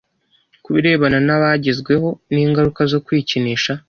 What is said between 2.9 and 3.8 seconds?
zo kwikinisha,